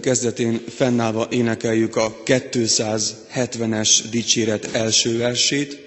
[0.00, 5.78] kezdetén fennállva énekeljük a 270-es dicséret első versét.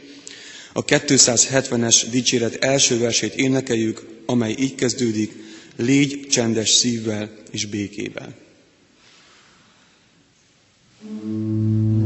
[0.73, 5.31] A 270-es dicséret első versét énekeljük, amely így kezdődik,
[5.75, 8.35] légy csendes szívvel és békével.
[11.01, 11.98] thank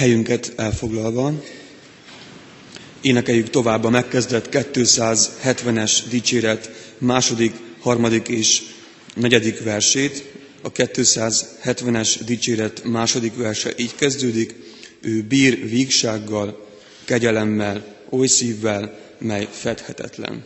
[0.00, 1.32] Helyünket elfoglalva,
[3.00, 8.62] énekeljük tovább a megkezdett 270-es dicséret második, harmadik és
[9.14, 10.24] negyedik versét.
[10.62, 14.54] A 270-es dicséret második verse így kezdődik,
[15.00, 16.66] ő bír vígsággal,
[17.04, 20.44] kegyelemmel, oly szívvel, mely fedhetetlen.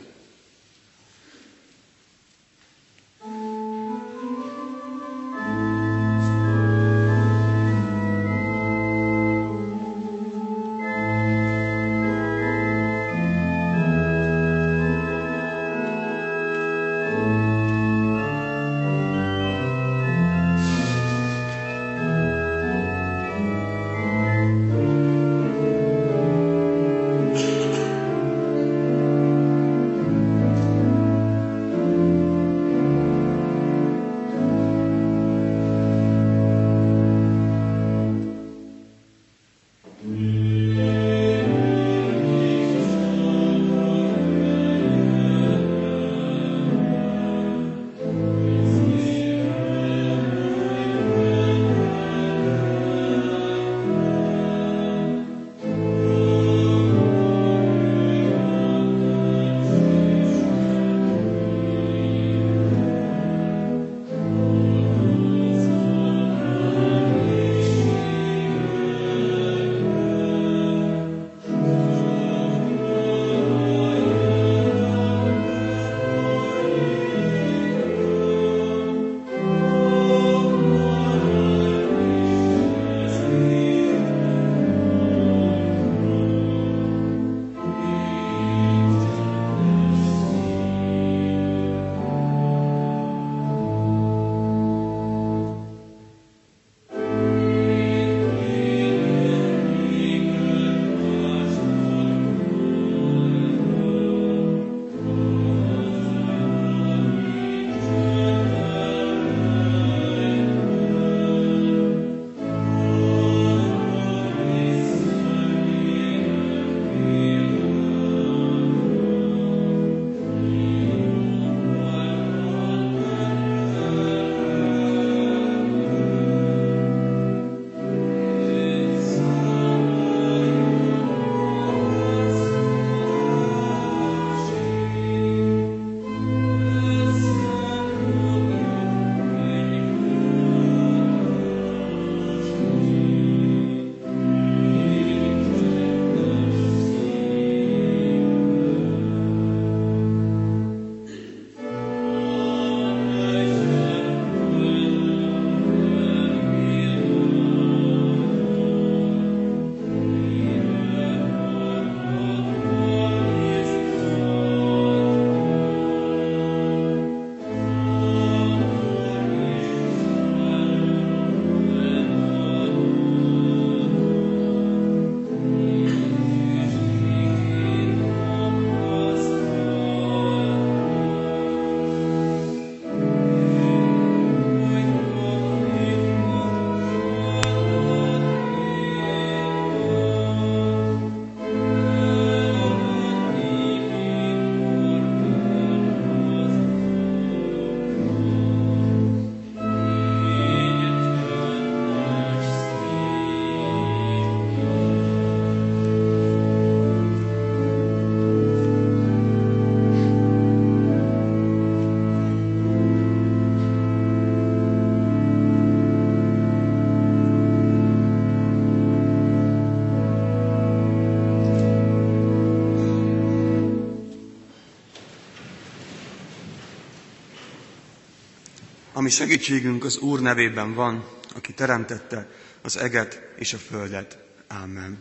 [229.05, 232.31] Ami segítségünk az Úr nevében van, aki teremtette
[232.63, 234.19] az eget és a földet.
[234.49, 234.99] Amen.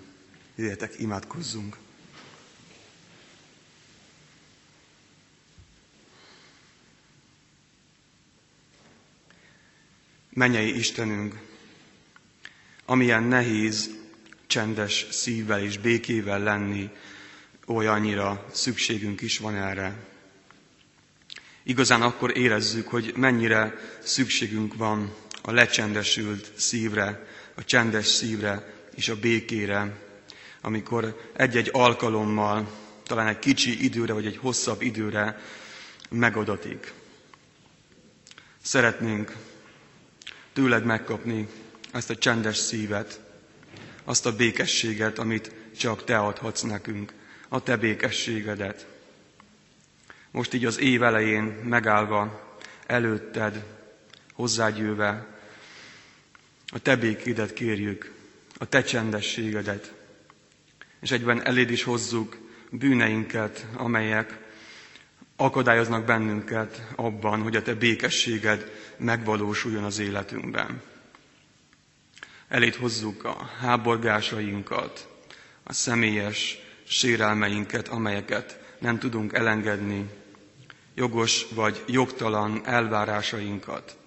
[0.55, 1.77] Jöjjetek, imádkozzunk.
[10.29, 11.39] Mennyei Istenünk,
[12.85, 13.89] amilyen nehéz,
[14.47, 16.89] csendes szívvel és békével lenni,
[17.65, 20.12] olyannyira szükségünk is van erre.
[21.63, 23.73] Igazán akkor érezzük, hogy mennyire
[24.03, 29.97] szükségünk van a lecsendesült szívre, a csendes szívre és a békére,
[30.61, 32.71] amikor egy-egy alkalommal,
[33.03, 35.39] talán egy kicsi időre vagy egy hosszabb időre
[36.09, 36.91] megadatik.
[38.61, 39.35] Szeretnénk
[40.53, 41.47] tőled megkapni
[41.91, 43.19] ezt a csendes szívet,
[44.03, 47.13] azt a békességet, amit csak te adhatsz nekünk,
[47.49, 48.92] a te békességedet.
[50.33, 52.41] Most így az év elején megállva
[52.85, 53.63] előtted,
[54.33, 55.27] hozzágyőve,
[56.67, 58.11] a te békédet kérjük,
[58.57, 59.93] a te csendességedet,
[61.01, 62.37] és egyben eléd is hozzuk
[62.69, 64.37] bűneinket, amelyek
[65.35, 70.81] akadályoznak bennünket abban, hogy a te békességed megvalósuljon az életünkben.
[72.47, 75.07] Elét hozzuk a háborgásainkat,
[75.63, 80.09] a személyes sérelmeinket, amelyeket nem tudunk elengedni,
[80.95, 83.97] jogos vagy jogtalan elvárásainkat,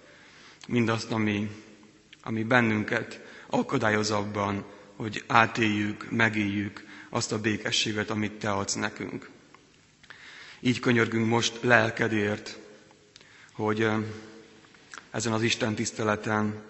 [0.67, 1.51] mindazt, ami,
[2.21, 9.29] ami bennünket akadályoz abban, hogy átéljük, megéljük azt a békességet, amit Te adsz nekünk.
[10.59, 12.57] Így könyörgünk most lelkedért,
[13.53, 13.87] hogy
[15.11, 16.61] ezen az Isten tiszteleten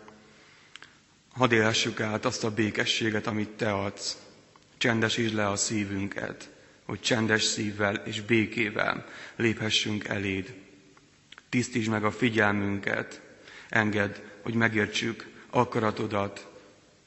[1.33, 4.17] hadd élhessük át azt a békességet, amit Te adsz.
[4.77, 6.49] Csendesítsd le a szívünket,
[6.87, 9.05] hogy csendes szívvel és békével
[9.35, 10.53] léphessünk eléd.
[11.49, 13.21] Tisztítsd meg a figyelmünket,
[13.69, 16.47] engedd, hogy megértsük akaratodat,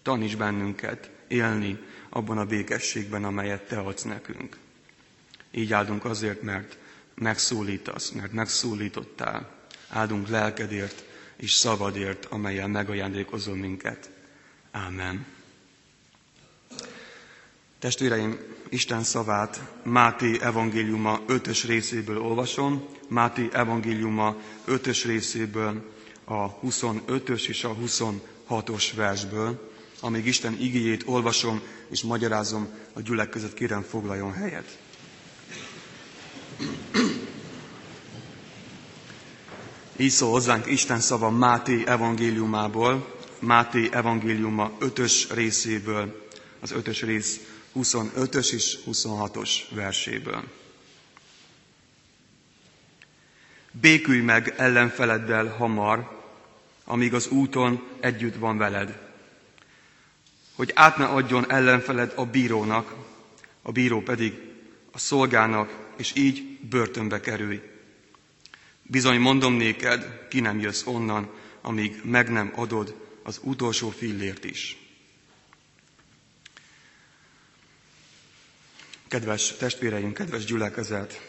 [0.03, 1.79] taníts bennünket élni
[2.09, 4.57] abban a békességben, amelyet Te adsz nekünk.
[5.51, 6.79] Így áldunk azért, mert
[7.15, 9.51] megszólítasz, mert megszólítottál.
[9.89, 11.05] Áldunk lelkedért
[11.37, 14.11] és szabadért, amelyel megajándékozol minket.
[14.71, 15.27] Ámen.
[17.81, 18.39] Testvéreim,
[18.69, 22.85] Isten szavát Máté evangéliuma 5 részéből olvasom.
[23.09, 25.91] Máté evangéliuma 5 részéből
[26.25, 29.71] a 25-ös és a 26-os versből.
[30.01, 34.79] Amíg Isten igéjét olvasom és magyarázom, a gyülek között kérem foglaljon helyet.
[39.97, 46.27] Így szól hozzánk Isten szava Máté evangéliumából, Máté evangéliuma 5-ös részéből,
[46.61, 47.41] az 5-ös rész
[47.75, 50.45] 25-ös és 26-os verséből.
[53.71, 56.19] Békülj meg ellenfeleddel hamar,
[56.85, 58.99] amíg az úton együtt van veled,
[60.55, 62.95] hogy át ne adjon ellenfeled a bírónak,
[63.63, 64.41] a bíró pedig
[64.93, 67.61] a szolgának, és így börtönbe kerülj.
[68.83, 74.90] Bizony mondom néked, ki nem jössz onnan, amíg meg nem adod az utolsó fillért is.
[79.11, 81.21] Kedves testvéreim, kedves gyülekezet!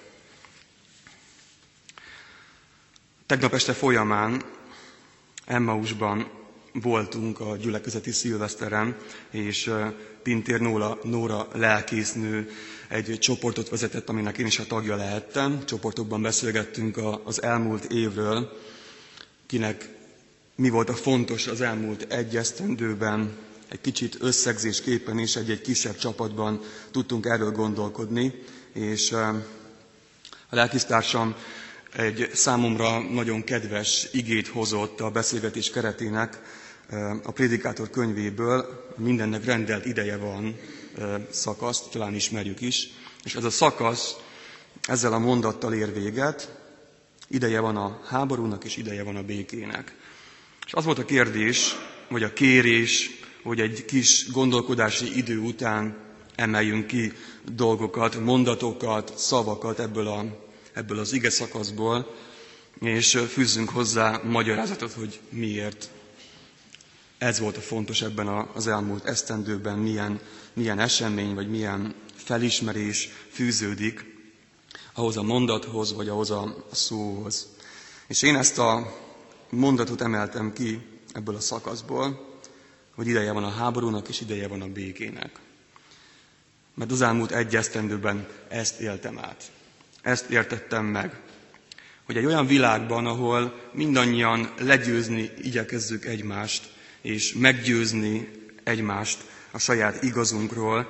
[3.26, 4.44] Tegnap este folyamán
[5.46, 6.30] Emmausban
[6.74, 8.98] voltunk a gyülekezeti szilveszteren,
[9.30, 9.72] és
[10.24, 12.50] Pintér Nóra, Nóra lelkésznő
[12.88, 15.66] egy csoportot vezetett, aminek én is a tagja lehettem.
[15.66, 18.58] Csoportokban beszélgettünk az elmúlt évről,
[19.46, 19.90] kinek
[20.56, 23.38] mi volt a fontos az elmúlt egy esztendőben,
[23.72, 26.62] egy kicsit összegzésképpen is egy-egy kisebb csapatban
[26.92, 28.34] tudtunk erről gondolkodni,
[28.74, 29.46] és a
[30.50, 31.36] lelkisztársam
[31.96, 36.42] egy számomra nagyon kedves igét hozott a beszélgetés keretének
[37.24, 40.60] a Prédikátor könyvéből, mindennek rendelt ideje van
[41.30, 42.88] szakaszt, talán ismerjük is,
[43.24, 44.16] és ez a szakasz
[44.88, 46.56] ezzel a mondattal ér véget,
[47.28, 49.96] ideje van a háborúnak, és ideje van a békének.
[50.66, 51.76] És az volt a kérdés,
[52.10, 55.98] vagy a kérés, hogy egy kis gondolkodási idő után
[56.36, 57.14] emeljünk ki
[57.56, 60.26] dolgokat, mondatokat, szavakat ebből, a,
[60.74, 62.16] ebből az ige szakaszból,
[62.80, 65.90] és fűzzünk hozzá magyarázatot, hogy miért.
[67.18, 70.20] Ez volt a fontos ebben az elmúlt esztendőben, milyen,
[70.54, 74.06] milyen esemény, vagy milyen felismerés fűződik
[74.94, 77.48] ahhoz a mondathoz, vagy ahhoz a szóhoz.
[78.08, 78.94] És én ezt a
[79.50, 80.80] mondatot emeltem ki
[81.14, 82.31] ebből a szakaszból,
[82.96, 85.30] hogy ideje van a háborúnak, és ideje van a békének.
[86.74, 89.52] Mert az elmúlt egy esztendőben ezt éltem át.
[90.02, 91.20] Ezt értettem meg,
[92.06, 96.70] hogy egy olyan világban, ahol mindannyian legyőzni igyekezzük egymást,
[97.02, 98.32] és meggyőzni
[98.64, 99.18] egymást
[99.52, 100.88] a saját igazunkról,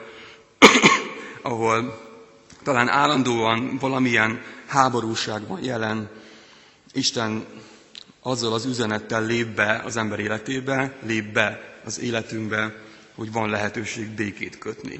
[1.41, 2.01] ahol
[2.63, 6.10] talán állandóan valamilyen háborúság van jelen,
[6.93, 7.46] Isten
[8.22, 12.75] azzal az üzenettel lép be az ember életébe, lép be az életünkbe,
[13.15, 15.00] hogy van lehetőség békét kötni.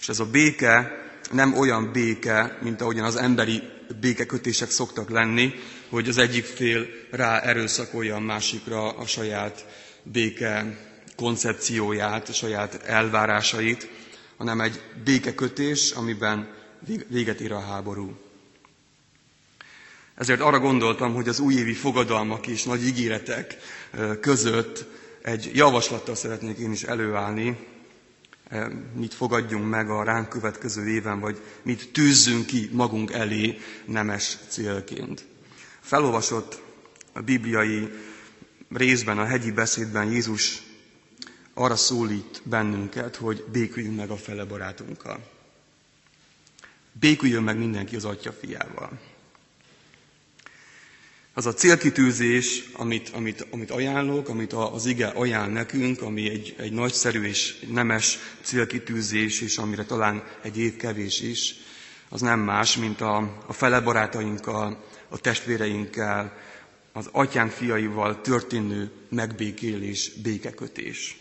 [0.00, 1.02] És ez a béke
[1.32, 3.62] nem olyan béke, mint ahogyan az emberi
[4.00, 5.52] békekötések szoktak lenni,
[5.88, 9.66] hogy az egyik fél rá erőszakolja a másikra a saját
[10.02, 10.78] béke
[11.16, 13.88] koncepcióját, a saját elvárásait,
[14.36, 16.48] hanem egy békekötés, amiben
[17.08, 18.16] véget ér a háború.
[20.14, 23.56] Ezért arra gondoltam, hogy az újévi fogadalmak és nagy ígéretek
[24.20, 24.84] között
[25.24, 27.66] egy javaslattal szeretnék én is előállni,
[28.94, 35.24] mit fogadjunk meg a ránk következő éven, vagy mit tűzzünk ki magunk elé nemes célként.
[35.80, 36.62] Felolvasott
[37.12, 37.88] a bibliai
[38.70, 40.62] részben, a hegyi beszédben Jézus
[41.54, 45.30] arra szólít bennünket, hogy béküljünk meg a fele barátunkkal.
[46.92, 49.00] Béküljön meg mindenki az atya fiával.
[51.36, 56.72] Az a célkitűzés, amit, amit, amit ajánlok, amit az ige ajánl nekünk, ami egy, egy
[56.72, 61.54] nagyszerű és nemes célkitűzés, és amire talán egy év kevés is,
[62.08, 66.36] az nem más, mint a, a fele barátainkkal, a testvéreinkkel,
[66.92, 71.16] az atyánk fiaival történő megbékélés, békekötés.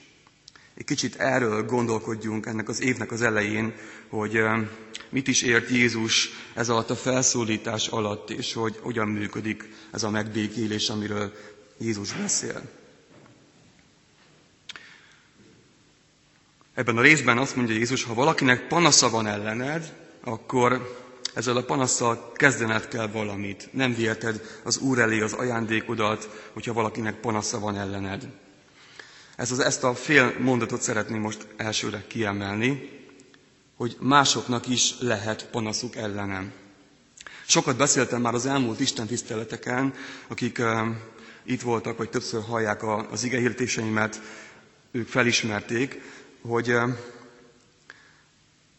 [0.76, 3.74] Egy kicsit erről gondolkodjunk ennek az évnek az elején,
[4.10, 4.40] hogy
[5.10, 10.10] mit is ért Jézus ez alatt a felszólítás alatt, és hogy hogyan működik ez a
[10.10, 11.34] megbékélés, amiről
[11.78, 12.62] Jézus beszél.
[16.74, 21.02] Ebben a részben azt mondja Jézus, ha valakinek panasza van ellened, akkor
[21.34, 23.70] ezzel a panasszal kezdened kell valamit.
[23.72, 28.28] Nem viheted az Úr elé az ajándékodat, hogyha valakinek panasza van ellened.
[29.44, 32.90] Ez az, ezt a fél mondatot szeretném most elsőre kiemelni,
[33.76, 36.52] hogy másoknak is lehet panaszuk ellenem.
[37.46, 39.94] Sokat beszéltem már az elmúlt Isten tiszteleteken,
[40.28, 40.88] akik uh,
[41.44, 44.22] itt voltak, vagy többször hallják a, az igehirtéseimet,
[44.92, 46.02] ők felismerték,
[46.42, 46.90] hogy uh,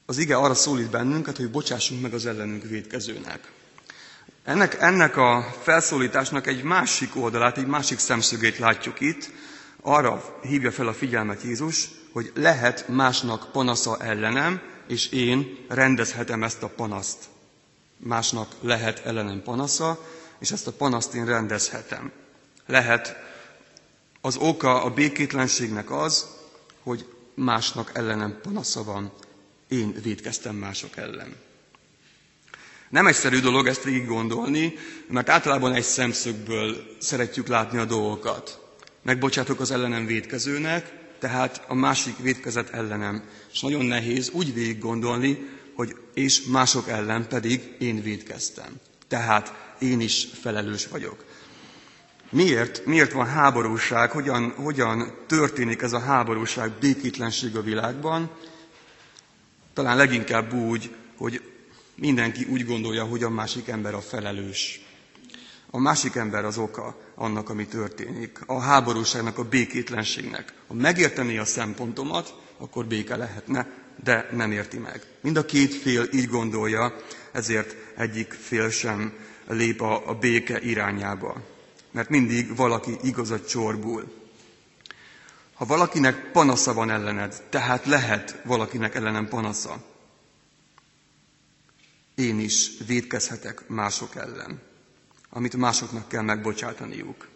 [0.06, 3.50] az ige arra szólít bennünket, hogy bocsássunk meg az ellenünk védkezőnek.
[4.44, 9.30] Ennek, ennek a felszólításnak egy másik oldalát, egy másik szemszögét látjuk itt,
[9.86, 16.62] arra hívja fel a figyelmet Jézus, hogy lehet másnak panasza ellenem, és én rendezhetem ezt
[16.62, 17.18] a panaszt.
[17.96, 20.04] Másnak lehet ellenem panasza,
[20.38, 22.12] és ezt a panaszt én rendezhetem.
[22.66, 23.16] Lehet
[24.20, 26.26] az oka a békétlenségnek az,
[26.82, 29.12] hogy másnak ellenem panasza van.
[29.68, 31.36] Én védkeztem mások ellen.
[32.88, 34.74] Nem egyszerű dolog ezt végig gondolni,
[35.06, 38.63] mert általában egy szemszögből szeretjük látni a dolgokat
[39.04, 43.22] megbocsátok az ellenem védkezőnek, tehát a másik védkezet ellenem.
[43.52, 45.38] És nagyon nehéz úgy végig gondolni,
[45.74, 48.72] hogy és mások ellen pedig én védkeztem.
[49.08, 51.24] Tehát én is felelős vagyok.
[52.30, 52.84] Miért?
[52.86, 54.10] Miért van háborúság?
[54.10, 58.30] Hogyan, hogyan történik ez a háborúság, békétlenség a világban?
[59.74, 61.42] Talán leginkább úgy, hogy
[61.94, 64.83] mindenki úgy gondolja, hogy a másik ember a felelős.
[65.74, 68.38] A másik ember az oka annak, ami történik.
[68.46, 70.52] A háborúságnak, a békétlenségnek.
[70.66, 73.66] Ha megértené a szempontomat, akkor béke lehetne,
[74.04, 75.02] de nem érti meg.
[75.20, 76.94] Mind a két fél így gondolja,
[77.32, 79.12] ezért egyik fél sem
[79.46, 81.42] lép a, a béke irányába.
[81.90, 84.12] Mert mindig valaki igazat csorbul.
[85.54, 89.84] Ha valakinek panasza van ellened, tehát lehet valakinek ellenem panasza,
[92.14, 94.72] én is védkezhetek mások ellen
[95.34, 97.28] amit másoknak kell megbocsátaniuk.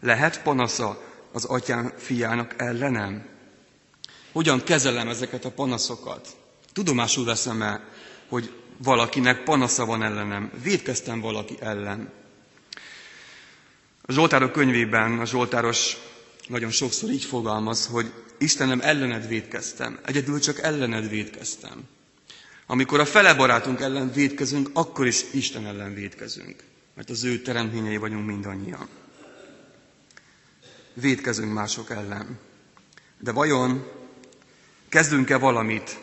[0.00, 1.02] Lehet panasza
[1.32, 3.26] az atyám fiának ellenem?
[4.32, 6.36] Hogyan kezelem ezeket a panaszokat?
[6.72, 7.80] Tudomásul veszem-e,
[8.28, 10.50] hogy valakinek panasza van ellenem?
[10.62, 12.12] Védkeztem valaki ellen?
[14.02, 15.96] A Zsoltárok könyvében a Zsoltáros
[16.48, 21.82] nagyon sokszor így fogalmaz, hogy Istenem ellened védkeztem, egyedül csak ellened védkeztem.
[22.66, 26.62] Amikor a fele barátunk ellen védkezünk, akkor is Isten ellen védkezünk
[26.96, 28.88] mert az ő teremtményei vagyunk mindannyian.
[30.94, 32.38] Védkezünk mások ellen.
[33.18, 33.90] De vajon
[34.88, 35.98] kezdünk-e valamit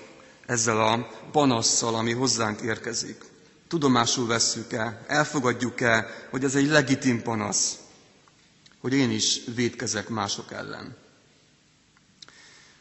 [0.45, 3.23] ezzel a panasszal, ami hozzánk érkezik?
[3.67, 7.77] Tudomásul vesszük-e, elfogadjuk-e, hogy ez egy legitim panasz,
[8.79, 10.95] hogy én is védkezek mások ellen?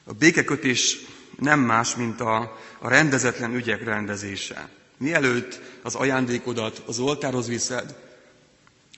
[0.05, 0.97] A békekötés
[1.39, 4.69] nem más, mint a, a rendezetlen ügyek rendezése.
[4.99, 7.95] Mielőtt az ajándékodat az oltárhoz viszed,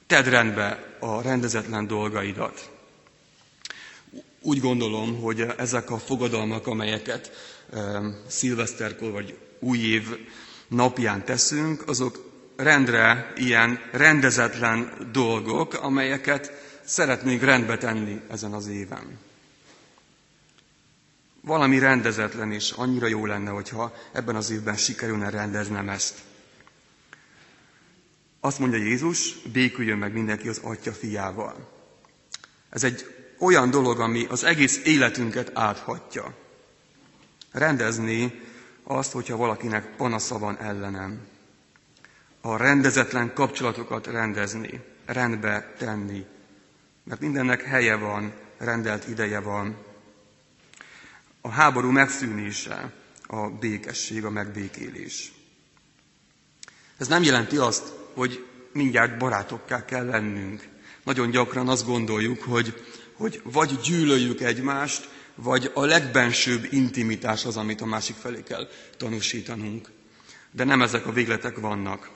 [0.07, 2.71] Tedd rendbe a rendezetlen dolgaidat.
[4.41, 7.31] Úgy gondolom, hogy ezek a fogadalmak, amelyeket
[8.27, 10.09] szilveszterkor vagy új év
[10.69, 16.53] napján teszünk, azok rendre ilyen rendezetlen dolgok, amelyeket
[16.85, 19.19] szeretnénk rendbe tenni ezen az éven.
[21.45, 26.19] Valami rendezetlen, és annyira jó lenne, hogyha ebben az évben sikerülne rendeznem ezt.
[28.41, 31.71] Azt mondja Jézus, béküljön meg mindenki az Atya fiával.
[32.71, 33.07] Ez egy
[33.39, 36.35] olyan dolog, ami az egész életünket áthatja.
[37.53, 38.41] Rendezni
[38.83, 41.27] azt, hogyha valakinek panasza van ellenem.
[42.41, 46.25] A rendezetlen kapcsolatokat rendezni, rendbe tenni.
[47.03, 49.77] Mert mindennek helye van, rendelt ideje van.
[51.47, 52.93] A háború megszűnése,
[53.27, 55.33] a békesség, a megbékélés.
[56.99, 60.69] Ez nem jelenti azt, hogy mindjárt barátokká kell lennünk.
[61.03, 67.81] Nagyon gyakran azt gondoljuk, hogy, hogy vagy gyűlöljük egymást, vagy a legbensőbb intimitás az, amit
[67.81, 69.89] a másik felé kell tanúsítanunk.
[70.51, 72.11] De nem ezek a végletek vannak.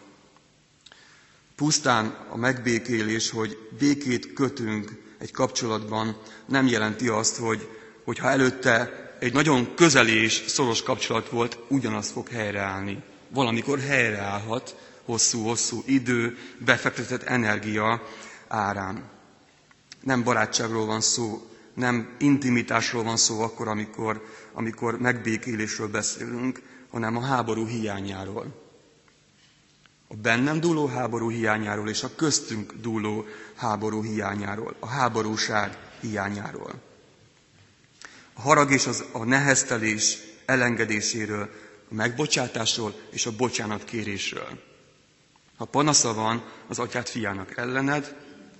[1.56, 7.68] Pusztán a megbékélés, hogy békét kötünk egy kapcsolatban, nem jelenti azt, hogy,
[8.18, 13.02] ha előtte egy nagyon közeli és szoros kapcsolat volt, ugyanaz fog helyreállni.
[13.28, 18.02] Valamikor helyreállhat hosszú-hosszú idő, befektetett energia
[18.48, 19.02] árán.
[20.02, 27.20] Nem barátságról van szó, nem intimitásról van szó akkor, amikor, amikor megbékélésről beszélünk, hanem a
[27.20, 28.66] háború hiányáról.
[30.08, 36.87] A bennem dúló háború hiányáról és a köztünk dúló háború hiányáról, a háborúság hiányáról.
[38.38, 41.50] Harag és az, a neheztelés elengedéséről,
[41.90, 44.62] a megbocsátásról és a bocsánatkérésről.
[45.56, 48.16] Ha panasza van az atyát fiának ellened,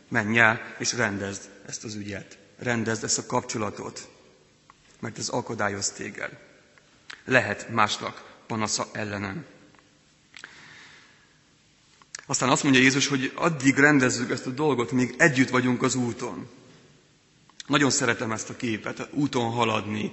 [0.08, 4.08] menj el és rendezd ezt az ügyet rendezd ezt a kapcsolatot,
[5.00, 6.38] mert ez akadályoz téged.
[7.24, 9.44] Lehet másnak panasza ellenem.
[12.26, 16.48] Aztán azt mondja Jézus, hogy addig rendezzük ezt a dolgot, míg együtt vagyunk az úton.
[17.68, 20.12] Nagyon szeretem ezt a képet, úton haladni.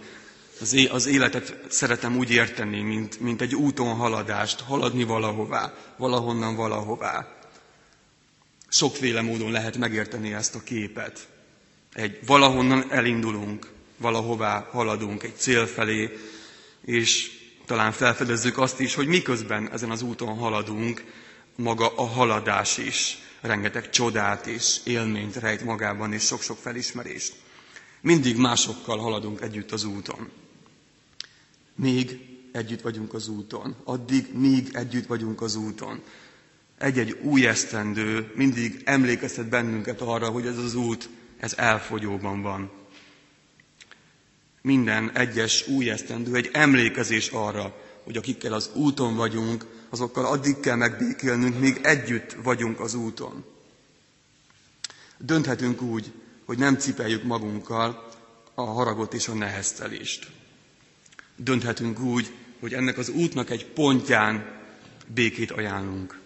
[0.89, 7.27] Az, életet szeretem úgy érteni, mint, mint egy úton haladást, haladni valahová, valahonnan valahová.
[8.67, 11.27] Sokféle módon lehet megérteni ezt a képet.
[11.93, 16.17] Egy valahonnan elindulunk, valahová haladunk, egy cél felé,
[16.85, 17.31] és
[17.65, 21.03] talán felfedezzük azt is, hogy miközben ezen az úton haladunk,
[21.55, 27.33] maga a haladás is rengeteg csodát és élményt rejt magában, és sok-sok felismerést.
[28.05, 30.29] Mindig másokkal haladunk együtt az úton.
[31.75, 32.19] Még
[32.51, 33.75] együtt vagyunk az úton.
[33.83, 36.01] Addig, míg együtt vagyunk az úton.
[36.77, 42.71] Egy-egy új esztendő mindig emlékeztet bennünket arra, hogy ez az út ez elfogyóban van.
[44.61, 50.75] Minden egyes új esztendő egy emlékezés arra, hogy akikkel az úton vagyunk, azokkal addig kell
[50.75, 53.45] megbékélnünk, míg együtt vagyunk az úton.
[55.17, 56.11] Dönthetünk úgy,
[56.45, 58.09] hogy nem cipeljük magunkkal
[58.53, 60.31] a haragot és a neheztelést.
[61.35, 64.59] Dönthetünk úgy, hogy ennek az útnak egy pontján
[65.07, 66.19] békét ajánlunk.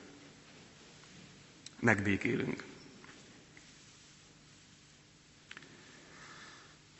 [1.79, 2.63] Megbékélünk.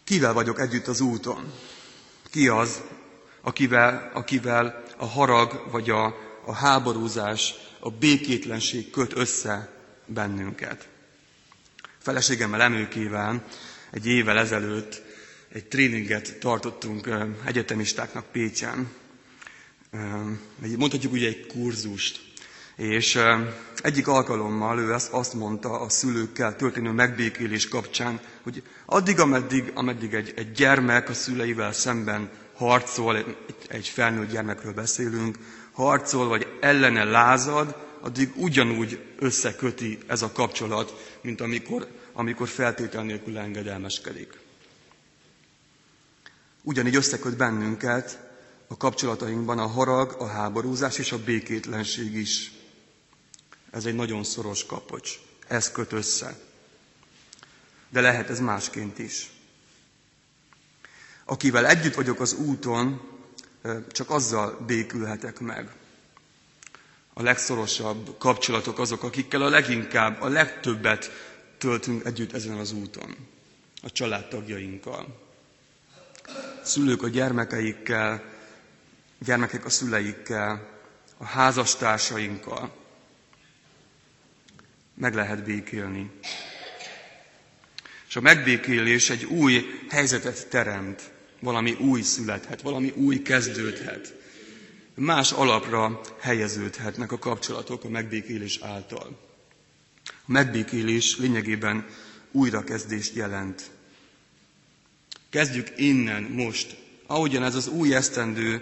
[0.04, 1.54] Kivel vagyok együtt az úton?
[2.24, 2.82] Ki az,
[3.42, 6.06] akivel, akivel a harag vagy a,
[6.46, 9.74] a háborúzás, a békétlenség köt össze
[10.06, 10.88] bennünket?
[12.10, 13.44] Feleségemmel Emőkével
[13.92, 15.02] egy évvel ezelőtt
[15.54, 17.10] egy tréninget tartottunk
[17.46, 18.90] egyetemistáknak Pécsen.
[20.78, 22.22] Mondhatjuk ugye egy kurzust.
[22.76, 23.20] És
[23.82, 30.34] egyik alkalommal ő azt mondta a szülőkkel történő megbékélés kapcsán, hogy addig, ameddig, ameddig egy,
[30.36, 33.36] egy gyermek a szüleivel szemben harcol, egy,
[33.68, 35.38] egy felnőtt gyermekről beszélünk,
[35.72, 41.88] harcol vagy ellene lázad, addig ugyanúgy összeköti ez a kapcsolat, mint amikor,
[42.20, 44.40] amikor feltétel nélkül engedelmeskedik.
[46.62, 48.20] Ugyanígy összeköt bennünket
[48.68, 52.52] a kapcsolatainkban a harag, a háborúzás és a békétlenség is.
[53.72, 55.20] Ez egy nagyon szoros kapocs.
[55.48, 56.40] Ez köt össze.
[57.90, 59.30] De lehet ez másként is.
[61.26, 63.02] Akivel együtt vagyok az úton,
[63.92, 65.72] csak azzal békülhetek meg.
[67.14, 71.12] A legszorosabb kapcsolatok azok, akikkel a leginkább, a legtöbbet
[71.60, 73.16] töltünk együtt ezen az úton.
[73.82, 75.20] A családtagjainkkal.
[76.64, 78.24] Szülők a gyermekeikkel,
[79.26, 80.68] gyermekek a szüleikkel,
[81.18, 82.72] a házastársainkkal,
[84.94, 86.12] meg lehet békélni.
[88.08, 94.14] És a megbékélés egy új helyzetet teremt, valami új születhet, valami új kezdődhet.
[94.96, 99.29] Más alapra helyeződhetnek a kapcsolatok a megbékélés által.
[100.10, 101.86] A megbékélés lényegében
[102.32, 103.70] újrakezdést jelent.
[105.30, 106.78] Kezdjük innen, most.
[107.08, 108.62] Ahogyan ez az új esztendő,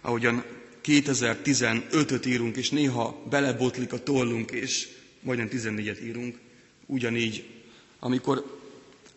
[0.00, 0.44] ahogyan
[0.84, 4.88] 2015-öt írunk, és néha belebotlik a tollunk, és
[5.20, 6.38] majdnem 14-et írunk,
[6.86, 7.46] ugyanígy,
[7.98, 8.58] amikor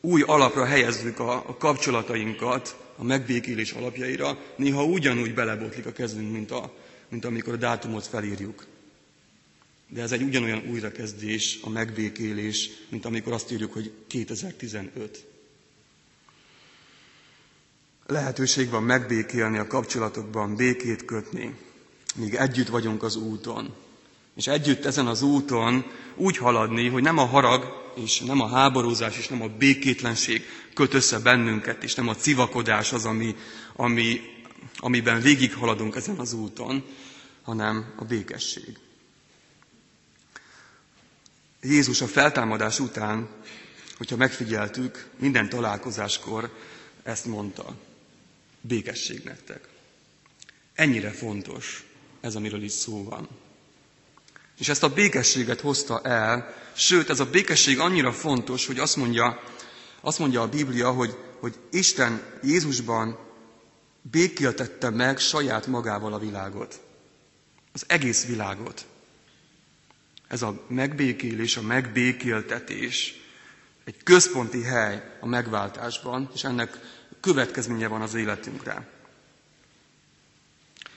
[0.02, 6.74] új alapra helyezzük a, kapcsolatainkat, a megbékélés alapjaira, néha ugyanúgy belebotlik a kezünk, mint, a,
[7.10, 8.66] mint amikor a dátumot felírjuk.
[9.94, 15.26] De ez egy ugyanolyan újrakezdés, a megbékélés, mint amikor azt írjuk, hogy 2015.
[18.06, 21.56] Lehetőség van megbékélni a kapcsolatokban, békét kötni,
[22.16, 23.74] míg együtt vagyunk az úton.
[24.36, 29.18] És együtt ezen az úton úgy haladni, hogy nem a harag, és nem a háborúzás,
[29.18, 33.36] és nem a békétlenség köt össze bennünket, és nem a civakodás az, ami,
[33.76, 34.22] ami,
[34.78, 36.84] amiben végighaladunk ezen az úton,
[37.42, 38.78] hanem a békesség.
[41.62, 43.30] Jézus a feltámadás után,
[43.98, 46.50] hogyha megfigyeltük, minden találkozáskor
[47.04, 47.76] ezt mondta.
[48.62, 49.68] Békesség nektek.
[50.74, 51.86] Ennyire fontos
[52.22, 53.28] ez, amiről is szó van.
[54.58, 59.42] És ezt a békességet hozta el, sőt, ez a békesség annyira fontos, hogy azt mondja,
[60.02, 63.18] azt mondja a Biblia, hogy, hogy Isten Jézusban
[64.02, 66.80] békéltette meg saját magával a világot.
[67.74, 68.86] Az egész világot.
[70.32, 73.16] Ez a megbékélés, a megbékéltetés
[73.84, 76.78] egy központi hely a megváltásban, és ennek
[77.20, 78.90] következménye van az életünkre.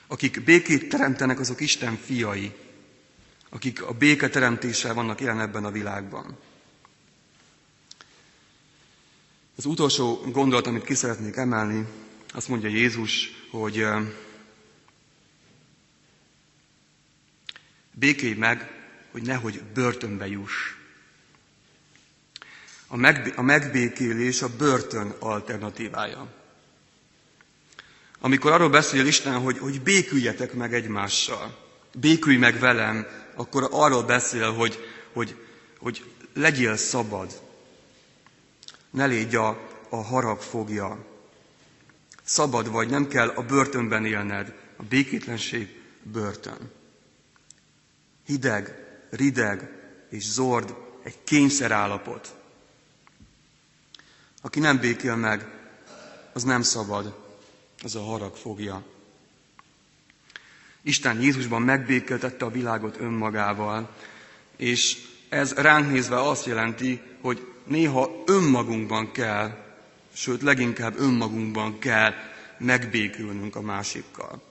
[0.07, 2.55] Akik békét teremtenek, azok Isten fiai,
[3.49, 6.37] akik a béke teremtéssel vannak jelen ebben a világban.
[9.55, 11.85] Az utolsó gondolat, amit ki szeretnék emelni,
[12.33, 13.85] azt mondja Jézus, hogy
[17.91, 18.74] békélj meg,
[19.15, 20.53] hogy nehogy börtönbe juss.
[22.87, 26.27] A, megb- a megbékélés a börtön alternatívája.
[28.19, 31.57] Amikor arról beszél Isten, hogy, hogy béküljetek meg egymással,
[31.93, 34.79] békülj meg velem, akkor arról beszél, hogy,
[35.13, 35.35] hogy,
[35.79, 37.41] hogy legyél szabad.
[38.89, 39.47] Ne légy a,
[39.89, 41.05] a harag fogja.
[42.23, 44.53] Szabad vagy, nem kell a börtönben élned.
[44.75, 46.71] A békétlenség börtön.
[48.25, 49.69] Hideg, rideg
[50.09, 52.35] és zord, egy kényszerállapot.
[54.41, 55.47] Aki nem békél meg,
[56.33, 57.23] az nem szabad,
[57.83, 58.83] az a harag fogja.
[60.81, 63.89] Isten Jézusban megbékéltette a világot önmagával,
[64.55, 64.97] és
[65.29, 69.63] ez ránk nézve azt jelenti, hogy néha önmagunkban kell,
[70.13, 72.13] sőt leginkább önmagunkban kell
[72.57, 74.41] megbékülnünk a másikkal.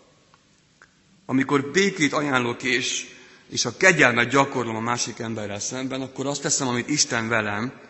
[1.26, 3.06] Amikor békét ajánlok és,
[3.48, 7.80] és a kegyelmet gyakorlom a másik emberrel szemben, akkor azt teszem, amit Isten velem.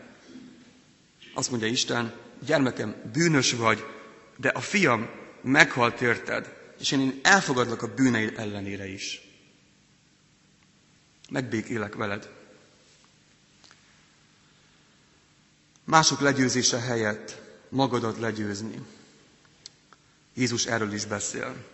[1.34, 2.12] Azt mondja Isten,
[2.46, 3.84] gyermekem, bűnös vagy,
[4.36, 5.08] de a fiam
[5.42, 9.22] meghalt érted, és én elfogadlak a bűneid ellenére is.
[11.30, 12.28] Megbékélek veled.
[15.84, 18.78] Mások legyőzése helyett magadat legyőzni.
[20.34, 21.73] Jézus erről is beszél.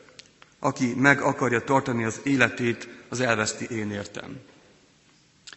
[0.60, 4.40] Aki meg akarja tartani az életét, az elveszti én értem.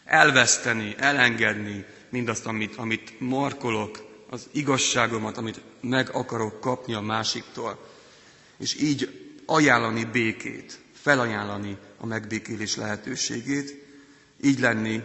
[0.04, 7.88] Elveszteni, elengedni mindazt, amit, amit markolok, az igazságomat, amit meg akarok kapni a másiktól,
[8.58, 13.84] és így ajánlani békét, felajánlani a megbékélés lehetőségét,
[14.42, 15.02] így lenni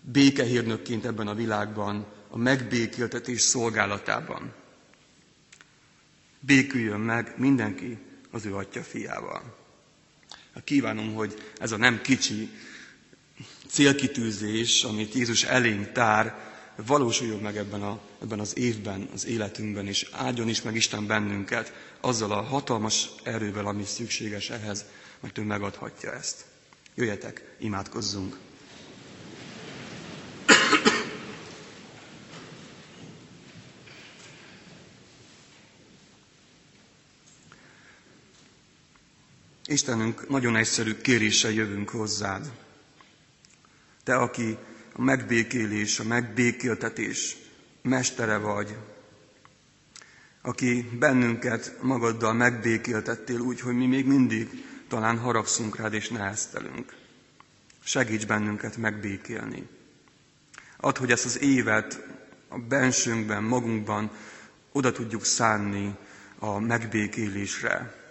[0.00, 4.52] békehírnökként ebben a világban, a megbékéltetés szolgálatában.
[6.40, 7.98] Béküljön meg mindenki
[8.34, 9.42] az ő atya fiával.
[10.64, 12.48] Kívánom, hogy ez a nem kicsi
[13.68, 16.52] célkitűzés, amit Jézus elénk tár,
[16.86, 21.72] valósuljon meg ebben, a, ebben az évben, az életünkben, és áldjon is meg Isten bennünket
[22.00, 24.84] azzal a hatalmas erővel, ami szükséges ehhez,
[25.20, 26.44] mert ő megadhatja ezt.
[26.94, 28.36] Jöjjetek, imádkozzunk!
[39.66, 42.50] Istenünk, nagyon egyszerű kéréssel jövünk hozzád.
[44.02, 44.56] Te, aki
[44.92, 47.36] a megbékélés, a megbékéltetés
[47.82, 48.76] mestere vagy,
[50.42, 56.96] aki bennünket magaddal megbékéltettél úgy, hogy mi még mindig talán haragszunk rád és neheztelünk.
[57.84, 59.68] Segíts bennünket megbékélni.
[60.76, 62.06] Add, hogy ezt az évet
[62.48, 64.10] a bensőnkben, magunkban
[64.72, 65.96] oda tudjuk szánni
[66.38, 68.03] a megbékélésre.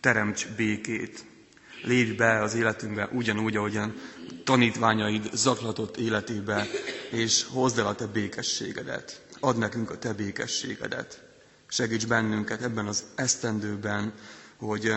[0.00, 1.24] Teremts békét.
[1.82, 3.94] Légy be az életünkbe ugyanúgy, ahogyan
[4.44, 6.66] tanítványaid zaklatott életébe,
[7.10, 9.26] és hozd el a te békességedet.
[9.40, 11.22] Add nekünk a te békességedet.
[11.68, 14.12] Segíts bennünket ebben az esztendőben,
[14.56, 14.94] hogy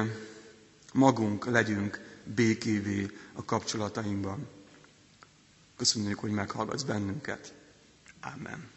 [0.93, 1.99] magunk legyünk
[2.35, 4.47] békévé a kapcsolatainkban.
[5.77, 7.53] Köszönjük, hogy meghallgatsz bennünket.
[8.21, 8.69] Amen.